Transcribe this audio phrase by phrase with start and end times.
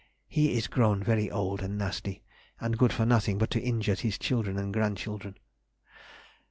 [0.27, 2.23] He is grown very old and nasty,
[2.59, 5.37] and good for nothing but to injure his children and grand children.